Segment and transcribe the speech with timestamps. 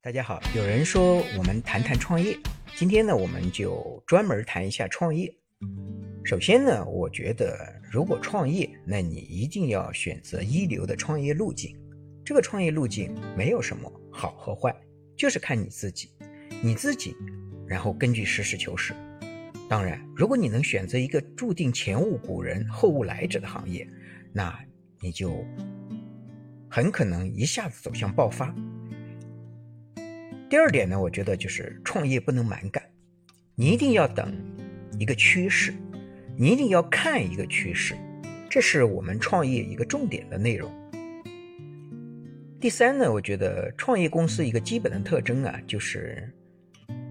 [0.00, 2.38] 大家好，有人说我们谈谈创业，
[2.76, 5.28] 今天呢，我们就专门谈一下创业。
[6.24, 7.58] 首先呢，我觉得
[7.90, 11.76] 如果创业，那你一定要选择一流的创业路径。
[12.24, 14.72] 这个创业路径没有什么好和坏，
[15.16, 16.10] 就是看你自己，
[16.62, 17.16] 你自己，
[17.66, 18.94] 然后根据实事求是。
[19.68, 23.86] 当然，如果你能选择一个注定前无古人后无来者的行业，
[24.32, 24.56] 那
[25.00, 25.44] 你就
[26.70, 28.54] 很可能一下子走向爆发。
[30.48, 32.82] 第二点呢，我觉得就是创业不能蛮干，
[33.54, 34.34] 你一定要等
[34.98, 35.74] 一个趋势，
[36.38, 37.94] 你一定要看一个趋势，
[38.48, 40.72] 这是我们创业一个重点的内容。
[42.58, 46.26] 第三呢，我觉得创业公司一个基本的特征啊，就是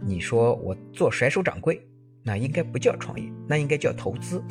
[0.00, 1.78] 你说我做甩手掌柜，
[2.22, 4.42] 那应该不叫创业，那应该叫投资。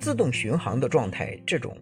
[0.00, 1.76] 自动巡航的状态，这种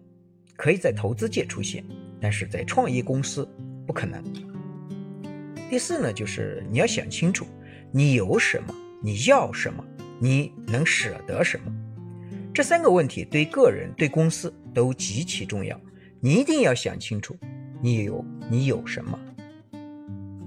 [0.56, 1.82] 可以在投资界出现，
[2.20, 3.48] 但是在创业公司
[3.86, 4.22] 不可能。
[5.68, 7.46] 第四呢，就是你要想清楚，
[7.92, 9.84] 你有什么，你要什么，
[10.18, 11.70] 你能舍得什么，
[12.54, 15.78] 这三个问题对个人、对公司都极其重要。
[16.20, 17.36] 你一定要想清楚，
[17.82, 19.18] 你有你有什么，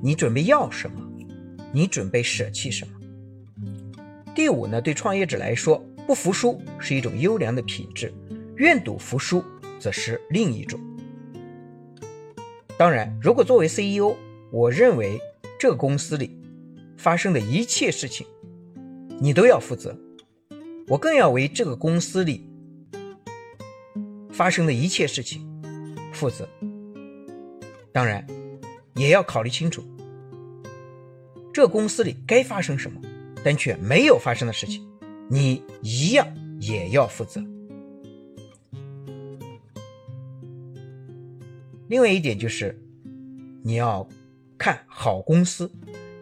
[0.02, 1.00] 你准备要什么，
[1.72, 2.94] 你准备舍弃什么。
[4.34, 8.12] 第五呢，对创业者来说，不服输是一种优良的品质，
[8.56, 9.44] 愿赌服输
[9.80, 10.80] 则是另一种。
[12.76, 14.16] 当然，如果作为 CEO，
[14.52, 15.18] 我认为
[15.58, 16.38] 这个公司里
[16.98, 18.28] 发生的一切事情，
[19.22, 19.98] 你都要负责。
[20.88, 22.46] 我更要为这个公司里
[24.30, 25.42] 发生的一切事情
[26.12, 26.46] 负责。
[27.94, 28.28] 当然，
[28.96, 29.82] 也要考虑清楚，
[31.54, 33.00] 这公司里该发生什么，
[33.46, 34.86] 但却没有发生的事情，
[35.30, 36.28] 你一样
[36.60, 37.42] 也要负责。
[41.88, 42.78] 另外一点就是，
[43.64, 44.06] 你要。
[44.62, 45.72] 看好公司，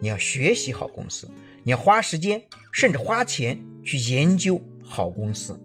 [0.00, 1.30] 你要学习好公司，
[1.62, 5.60] 你要花时间甚至花钱去研究好公司。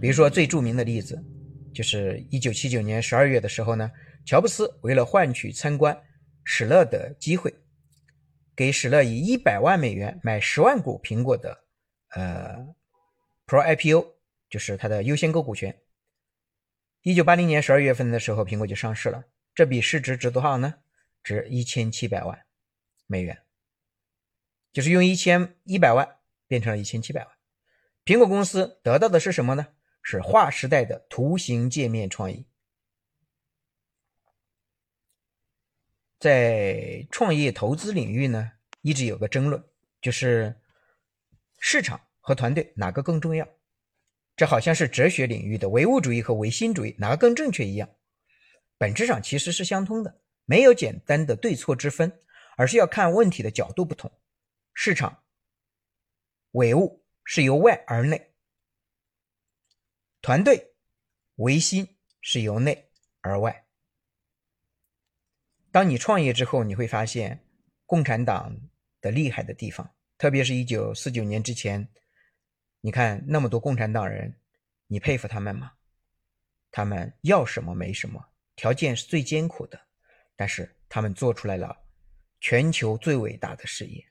[0.00, 1.24] 比如说最著名的例子，
[1.72, 3.88] 就是一九七九年十二月的时候呢，
[4.26, 5.96] 乔布斯为了换取参观
[6.42, 7.54] 史勒的机会，
[8.56, 11.56] 给史勒以一百万美元买十万股苹果的
[12.16, 12.66] 呃
[13.46, 14.06] Pro IPO，
[14.50, 15.78] 就是他的优先购股权。
[17.02, 19.22] 一九八零年十二月份的时候，苹果就上市了，
[19.54, 20.74] 这笔市值值多少呢？
[21.22, 22.46] 值一千七百万
[23.06, 23.42] 美元，
[24.72, 27.34] 就是用一千一百万变成了一千七百万。
[28.04, 29.68] 苹果公司得到的是什么呢？
[30.02, 32.46] 是划时代的图形界面创意。
[36.18, 39.64] 在创业投资领域呢，一直有个争论，
[40.00, 40.60] 就是
[41.58, 43.48] 市场和团队哪个更重要？
[44.34, 47.88] 这好像是哲学领域的唯物主义和唯心主义哪个更正确一样，
[48.78, 50.20] 本质上其实是相通的。
[50.44, 52.20] 没有简单的对错之分，
[52.56, 54.10] 而是要看问题的角度不同。
[54.74, 55.22] 市场
[56.52, 58.34] 唯物是由外而内，
[60.20, 60.74] 团队
[61.36, 63.66] 唯心是由内而外。
[65.70, 67.46] 当你创业之后，你会发现
[67.86, 68.54] 共产党
[69.00, 71.88] 的厉害的地方，特别是一九四九年之前，
[72.80, 74.38] 你看那么多共产党人，
[74.86, 75.72] 你佩服他们吗？
[76.70, 79.80] 他们要什么没什么，条件是最艰苦的。
[80.42, 81.84] 但是他们做出来了
[82.40, 84.04] 全球最伟大的事业，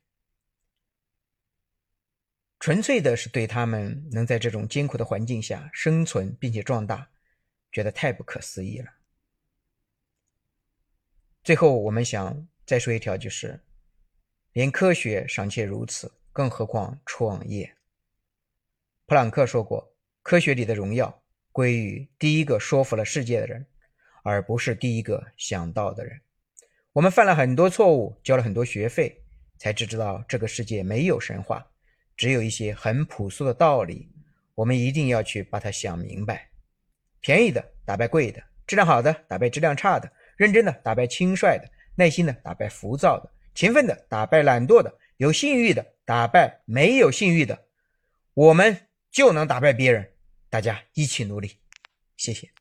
[2.57, 7.11] 纯粹的是对他们能在这种艰苦的环境下生存并且壮大，
[7.69, 8.89] 觉得太不可思议了。
[11.43, 13.61] 最后，我们想再说一条，就是
[14.53, 17.75] 连科学尚且如此，更何况创业？
[19.05, 23.67] 普朗克说过，科学里的荣耀归于第一个说服了世界的人。
[24.23, 26.19] 而不是第一个想到的人。
[26.93, 29.21] 我们犯了很多错误，交了很多学费，
[29.57, 31.65] 才知道这个世界没有神话，
[32.17, 34.09] 只有一些很朴素的道理。
[34.55, 36.49] 我们一定要去把它想明白。
[37.21, 47.67] 便宜的打败贵的，质量好的打败质量差的，认真的打败轻率的，耐心的打败浮躁的，勤奋的打败懒惰的，有信誉的打败没有信誉的，
[48.33, 50.11] 我们就能打败别人。
[50.49, 51.57] 大家一起努力，
[52.17, 52.60] 谢谢。